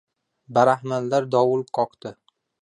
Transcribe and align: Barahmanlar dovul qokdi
Barahmanlar 0.57 1.27
dovul 1.37 1.63
qokdi 1.79 2.17